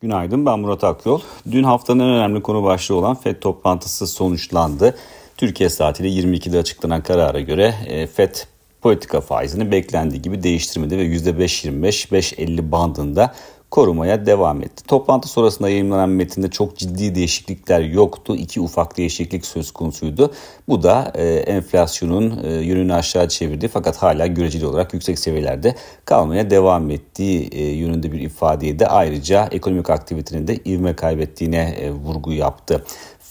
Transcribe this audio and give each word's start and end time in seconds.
Günaydın 0.00 0.46
ben 0.46 0.58
Murat 0.58 0.84
Akyol. 0.84 1.20
Dün 1.50 1.62
haftanın 1.62 2.00
en 2.00 2.08
önemli 2.08 2.42
konu 2.42 2.62
başlığı 2.62 2.94
olan 2.94 3.14
FED 3.14 3.36
toplantısı 3.40 4.06
sonuçlandı. 4.06 4.96
Türkiye 5.36 5.68
saatiyle 5.68 6.08
22'de 6.08 6.58
açıklanan 6.58 7.02
karara 7.02 7.40
göre 7.40 7.74
e, 7.86 8.06
FED 8.06 8.34
politika 8.82 9.20
faizini 9.20 9.72
beklendiği 9.72 10.22
gibi 10.22 10.42
değiştirmedi 10.42 10.98
ve 10.98 11.06
%5.25-5.50 11.06 12.70
bandında 12.70 13.34
korumaya 13.70 14.26
devam 14.26 14.62
etti. 14.62 14.84
Toplantı 14.84 15.28
sonrasında 15.28 15.68
yayınlanan 15.68 16.08
metinde 16.08 16.50
çok 16.50 16.76
ciddi 16.76 17.14
değişiklikler 17.14 17.80
yoktu. 17.80 18.36
İki 18.36 18.60
ufak 18.60 18.96
değişiklik 18.96 19.46
söz 19.46 19.70
konusuydu. 19.70 20.32
Bu 20.68 20.82
da 20.82 21.12
e, 21.14 21.24
enflasyonun 21.24 22.44
e, 22.44 22.52
yönünü 22.52 22.94
aşağı 22.94 23.28
çevirdi 23.28 23.68
fakat 23.68 23.96
hala 23.96 24.26
göreceli 24.26 24.66
olarak 24.66 24.94
yüksek 24.94 25.18
seviyelerde 25.18 25.74
kalmaya 26.04 26.50
devam 26.50 26.90
ettiği 26.90 27.48
e, 27.48 27.62
yönünde 27.62 28.12
bir 28.12 28.20
ifadeydi. 28.20 28.86
Ayrıca 28.86 29.48
ekonomik 29.50 29.90
aktivitenin 29.90 30.46
de 30.46 30.56
ivme 30.56 30.96
kaybettiğine 30.96 31.76
e, 31.80 31.90
vurgu 31.90 32.32
yaptı. 32.32 32.84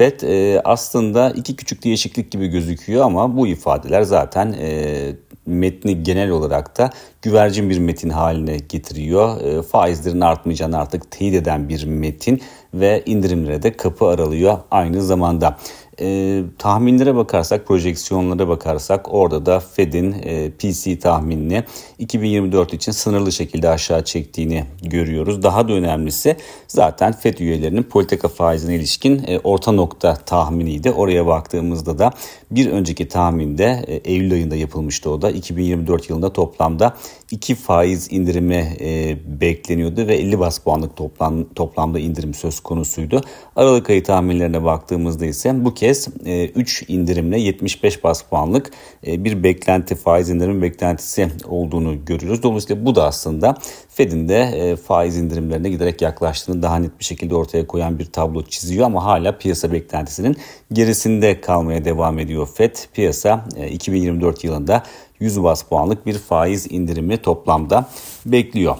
FED 0.00 0.20
e, 0.20 0.60
aslında 0.64 1.30
iki 1.30 1.56
küçük 1.56 1.84
değişiklik 1.84 2.30
gibi 2.30 2.48
gözüküyor 2.48 3.04
ama 3.04 3.36
bu 3.36 3.46
ifadeler 3.46 4.02
zaten 4.02 4.54
e, 4.60 5.12
metni 5.50 6.02
genel 6.02 6.30
olarak 6.30 6.78
da 6.78 6.90
güvercin 7.22 7.70
bir 7.70 7.78
metin 7.78 8.10
haline 8.10 8.56
getiriyor. 8.56 9.40
E, 9.40 9.62
faizlerin 9.62 10.20
artmayacağını 10.20 10.78
artık 10.78 11.10
teyit 11.10 11.34
eden 11.34 11.68
bir 11.68 11.84
metin 11.84 12.40
ve 12.74 13.02
indirimlere 13.06 13.62
de 13.62 13.72
kapı 13.72 14.06
aralıyor 14.06 14.58
aynı 14.70 15.02
zamanda 15.02 15.56
e, 16.00 16.42
tahminlere 16.58 17.14
bakarsak, 17.14 17.66
projeksiyonlara 17.66 18.48
bakarsak 18.48 19.14
orada 19.14 19.46
da 19.46 19.60
Fed'in 19.60 20.16
e, 20.22 20.50
PC 20.50 20.98
tahminini 20.98 21.64
2024 21.98 22.74
için 22.74 22.92
sınırlı 22.92 23.32
şekilde 23.32 23.68
aşağı 23.68 24.04
çektiğini 24.04 24.64
görüyoruz. 24.82 25.42
Daha 25.42 25.68
da 25.68 25.72
önemlisi 25.72 26.36
zaten 26.68 27.12
Fed 27.12 27.38
üyelerinin 27.38 27.82
politika 27.82 28.28
faizine 28.28 28.74
ilişkin 28.74 29.24
e, 29.26 29.38
orta 29.38 29.72
nokta 29.72 30.14
tahminiydi. 30.14 30.90
Oraya 30.90 31.26
baktığımızda 31.26 31.98
da 31.98 32.12
bir 32.50 32.70
önceki 32.70 33.08
tahminde 33.08 33.84
e, 33.86 33.94
Eylül 33.94 34.32
ayında 34.32 34.56
yapılmıştı 34.56 35.10
o 35.10 35.22
da 35.22 35.30
2024 35.30 36.10
yılında 36.10 36.32
toplamda 36.32 36.96
2 37.30 37.54
faiz 37.54 38.12
indirimi 38.12 38.76
e, 38.80 39.16
bekleniyordu 39.40 40.06
ve 40.06 40.16
50 40.16 40.38
bas 40.38 40.58
puanlık 40.58 40.96
toplam, 40.96 41.44
toplamda 41.44 41.98
indirim 41.98 42.34
söz 42.34 42.60
konusuydu. 42.60 43.20
Aralık 43.56 43.90
ayı 43.90 44.04
tahminlerine 44.04 44.64
baktığımızda 44.64 45.26
ise 45.26 45.64
bu 45.64 45.74
kez 45.74 45.89
3 45.90 46.82
e, 46.82 46.86
indirimle 46.88 47.40
75 47.40 48.04
bas 48.04 48.22
puanlık 48.22 48.70
e, 49.06 49.24
bir 49.24 49.42
beklenti 49.42 49.94
faiz 49.94 50.30
indirimi 50.30 50.62
beklentisi 50.62 51.28
olduğunu 51.48 52.04
görüyoruz. 52.04 52.42
Dolayısıyla 52.42 52.86
bu 52.86 52.94
da 52.94 53.04
aslında 53.04 53.54
Fed'in 53.88 54.28
de 54.28 54.40
e, 54.42 54.76
faiz 54.76 55.16
indirimlerine 55.16 55.68
giderek 55.70 56.02
yaklaştığını 56.02 56.62
daha 56.62 56.76
net 56.76 56.98
bir 56.98 57.04
şekilde 57.04 57.34
ortaya 57.34 57.66
koyan 57.66 57.98
bir 57.98 58.04
tablo 58.04 58.42
çiziyor 58.42 58.86
ama 58.86 59.04
hala 59.04 59.38
piyasa 59.38 59.72
beklentisinin 59.72 60.36
gerisinde 60.72 61.40
kalmaya 61.40 61.84
devam 61.84 62.18
ediyor 62.18 62.48
Fed. 62.54 62.76
Piyasa 62.94 63.44
2024 63.70 64.44
yılında 64.44 64.82
100 65.20 65.42
bas 65.42 65.62
puanlık 65.62 66.06
bir 66.06 66.18
faiz 66.18 66.72
indirimi 66.72 67.16
toplamda 67.16 67.88
bekliyor. 68.26 68.76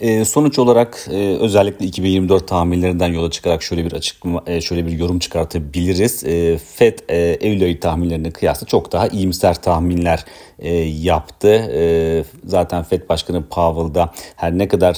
E, 0.00 0.24
sonuç 0.24 0.58
olarak 0.58 1.06
e, 1.10 1.36
özellikle 1.40 1.86
2024 1.86 2.48
tahminlerinden 2.48 3.12
yola 3.12 3.30
çıkarak 3.30 3.62
şöyle 3.62 3.84
bir 3.84 3.92
açıklama, 3.92 4.42
e, 4.46 4.60
şöyle 4.60 4.86
bir 4.86 4.92
yorum 4.92 5.18
çıkartabiliriz. 5.18 6.24
E, 6.24 6.58
Fed 6.58 6.98
e, 7.08 7.16
Eylül 7.16 7.62
ayı 7.62 7.80
tahminlerine 7.80 8.30
kıyasla 8.30 8.66
çok 8.66 8.92
daha 8.92 9.08
iyimser 9.08 9.62
tahminler 9.62 10.24
e, 10.58 10.74
yaptı. 10.78 11.48
E, 11.48 12.24
zaten 12.44 12.82
Fed 12.82 13.08
Başkanı 13.08 13.42
Powell 13.42 13.94
da 13.94 14.12
her 14.36 14.58
ne 14.58 14.68
kadar 14.68 14.94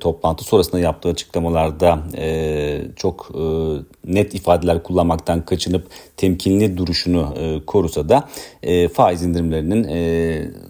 toplantı 0.00 0.44
sonrasında 0.44 0.80
yaptığı 0.80 1.08
açıklamalarda 1.08 1.98
çok 2.96 3.30
net 4.04 4.34
ifadeler 4.34 4.82
kullanmaktan 4.82 5.44
kaçınıp 5.44 5.86
temkinli 6.16 6.76
duruşunu 6.76 7.34
korusa 7.66 8.08
da 8.08 8.28
faiz 8.92 9.22
indirimlerinin 9.22 9.88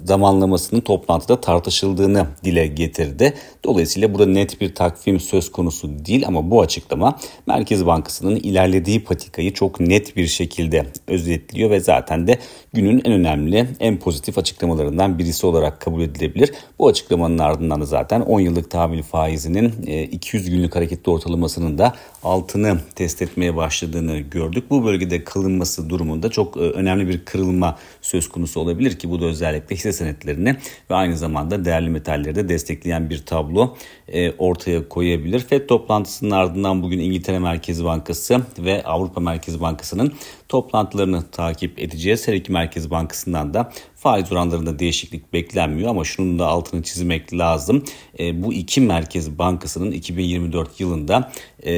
zamanlamasının 0.05 0.81
toplantıda 0.81 1.41
tartışıldığını 1.41 2.27
dile 2.45 2.67
getirdi. 2.67 3.35
Dolayısıyla 3.65 4.15
burada 4.15 4.27
net 4.27 4.61
bir 4.61 4.75
takvim 4.75 5.21
söz 5.21 5.53
konusu 5.53 6.05
değil 6.07 6.27
ama 6.27 6.51
bu 6.51 6.61
açıklama 6.61 7.19
Merkez 7.47 7.87
Bankası'nın 7.87 8.37
ilerlediği 8.37 9.05
patikayı 9.05 9.53
çok 9.53 9.81
net 9.81 10.17
bir 10.17 10.27
şekilde 10.27 10.87
özetliyor 11.07 11.71
ve 11.71 11.81
zaten 11.81 12.27
de 12.27 12.39
günün 12.73 13.03
en 13.05 13.13
önemli, 13.13 13.67
en 13.81 13.99
pozitif 13.99 14.39
açıklamalarından 14.39 15.19
birisi 15.19 15.47
olarak 15.47 15.81
kabul 15.81 16.03
edilebilir. 16.03 16.53
Bu 16.79 16.89
açıklamanın 16.89 17.39
ardından 17.39 17.81
da 17.81 17.85
zaten 17.85 18.21
10 18.21 18.41
yıllık 18.41 18.71
tahvil 18.71 19.03
faizinin 19.03 19.73
200 20.13 20.51
günlük 20.51 20.77
hareketli 20.77 21.11
ortalamasının 21.11 21.79
da 21.79 21.95
altını 22.23 22.79
test 22.95 23.23
etmeye 23.23 23.57
başladığını 23.57 24.19
gördük. 24.19 24.65
Bu 24.71 24.85
bölgede 24.85 25.25
kılınması 25.25 25.91
durumunda 25.91 26.29
çok 26.29 26.57
e, 26.57 26.61
önemli 26.61 27.09
bir 27.09 27.25
kırılma 27.25 27.79
söz 28.03 28.29
konusu 28.29 28.61
olabilir 28.61 28.99
ki 28.99 29.11
bu 29.11 29.21
da 29.21 29.25
özellikle 29.25 29.77
hisse 29.77 29.93
senetlerini 29.93 30.57
ve 30.91 30.95
aynı 30.95 31.17
zamanda 31.17 31.65
değerli 31.65 31.91
metalleri 31.91 32.35
de 32.35 32.49
destekleyen 32.49 33.11
bir 33.11 33.27
tablo 33.39 33.77
e, 34.09 34.33
ortaya 34.39 34.89
koyabilir. 34.89 35.41
FED 35.41 35.67
toplantısının 35.67 36.31
ardından 36.31 36.83
bugün 36.83 36.99
İngiltere 36.99 37.39
Merkez 37.39 37.85
Bankası 37.85 38.41
ve 38.59 38.85
Avrupa 38.85 39.21
Merkez 39.21 39.61
Bankası'nın 39.61 40.13
toplantılarını 40.49 41.31
takip 41.31 41.79
edeceğiz. 41.79 42.29
Her 42.29 42.33
iki 42.33 42.53
Merkez 42.53 42.91
Bankası'ndan 42.91 43.55
da 43.55 43.73
faiz 43.97 44.33
oranlarında 44.33 44.79
değişiklik 44.79 45.33
beklenmiyor 45.33 45.91
ama 45.91 46.05
şunun 46.05 46.39
da 46.39 46.47
altını 46.47 46.83
çizmek 46.83 47.35
lazım. 47.35 47.85
E, 48.19 48.43
bu 48.43 48.53
iki 48.53 48.81
Merkez 48.81 49.39
Bankası'nın 49.39 49.93
2024 49.93 50.81
yılında 50.81 51.33
e, 51.63 51.73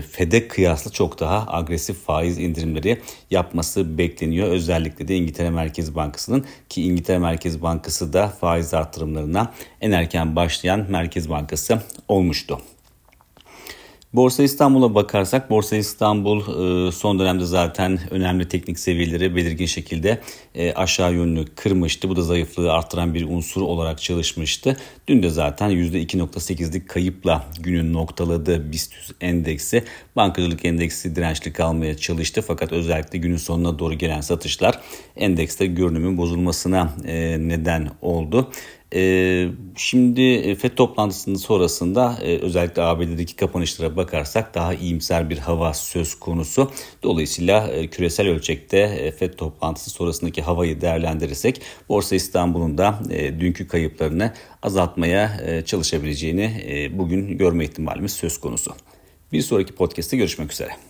FED'e 0.00 0.48
kıyasla 0.48 0.90
çok 0.90 1.20
daha 1.20 1.46
agresif 1.48 1.96
faiz 1.96 2.38
indirimleri 2.38 3.00
yapması 3.30 3.98
bekleniyor. 3.98 4.48
Özellikle 4.48 5.08
de 5.08 5.16
İngiltere 5.16 5.50
Merkez 5.50 5.94
Bankası'nın 5.94 6.44
ki 6.68 6.82
İngiltere 6.82 7.18
Merkez 7.18 7.62
Bankası 7.62 8.12
da 8.12 8.28
faiz 8.28 8.74
artırımlarına 8.74 9.52
en 9.80 9.90
erken 9.90 10.36
başlayan 10.36 10.86
Merkez 10.88 11.30
Bankası 11.30 11.82
olmuştu. 12.08 12.58
Borsa 14.12 14.42
İstanbul'a 14.42 14.94
bakarsak 14.94 15.50
Borsa 15.50 15.76
İstanbul 15.76 16.40
e, 16.40 16.92
son 16.92 17.18
dönemde 17.18 17.44
zaten 17.44 17.98
önemli 18.10 18.48
teknik 18.48 18.78
seviyeleri 18.78 19.36
belirgin 19.36 19.66
şekilde 19.66 20.20
e, 20.54 20.72
aşağı 20.72 21.14
yönlü 21.14 21.44
kırmıştı. 21.44 22.08
Bu 22.08 22.16
da 22.16 22.22
zayıflığı 22.22 22.72
arttıran 22.72 23.14
bir 23.14 23.28
unsur 23.28 23.62
olarak 23.62 24.02
çalışmıştı. 24.02 24.76
Dün 25.08 25.22
de 25.22 25.30
zaten 25.30 25.70
%2.8'lik 25.70 26.88
kayıpla 26.88 27.44
günün 27.60 27.92
noktaladığı 27.92 28.72
BIST 28.72 28.94
endeksi 29.20 29.84
bankacılık 30.16 30.64
endeksi 30.64 31.16
dirençli 31.16 31.52
kalmaya 31.52 31.96
çalıştı. 31.96 32.44
Fakat 32.46 32.72
özellikle 32.72 33.18
günün 33.18 33.36
sonuna 33.36 33.78
doğru 33.78 33.94
gelen 33.94 34.20
satışlar 34.20 34.80
endekste 35.16 35.66
görünümün 35.66 36.18
bozulmasına 36.18 36.94
e, 37.06 37.36
neden 37.38 37.90
oldu. 38.02 38.50
Ee, 38.94 39.48
şimdi 39.76 40.22
e, 40.22 40.54
FED 40.54 40.70
toplantısının 40.70 41.36
sonrasında 41.36 42.18
e, 42.22 42.38
özellikle 42.38 42.82
ABD'deki 42.82 43.36
kapanışlara 43.36 43.96
bakarsak 43.96 44.54
daha 44.54 44.74
iyimser 44.74 45.30
bir 45.30 45.38
hava 45.38 45.74
söz 45.74 46.14
konusu. 46.14 46.70
Dolayısıyla 47.02 47.68
e, 47.68 47.86
küresel 47.86 48.28
ölçekte 48.28 49.12
FED 49.18 49.34
toplantısı 49.34 49.90
sonrasındaki 49.90 50.42
havayı 50.42 50.80
değerlendirirsek 50.80 51.60
Borsa 51.88 52.16
İstanbul'un 52.16 52.78
da 52.78 53.00
dünkü 53.40 53.68
kayıplarını 53.68 54.32
azaltmaya 54.62 55.40
çalışabileceğini 55.64 56.50
bugün 56.94 57.38
görme 57.38 57.64
ihtimalimiz 57.64 58.12
söz 58.12 58.38
konusu. 58.38 58.74
Bir 59.32 59.42
sonraki 59.42 59.72
podcast'te 59.72 60.16
görüşmek 60.16 60.52
üzere. 60.52 60.89